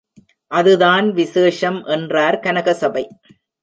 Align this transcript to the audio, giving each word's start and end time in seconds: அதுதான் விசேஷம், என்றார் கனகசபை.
அதுதான் 0.51 1.11
விசேஷம், 1.11 1.79
என்றார் 1.85 2.39
கனகசபை. 2.39 3.05